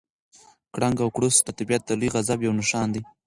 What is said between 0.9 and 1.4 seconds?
او کړوس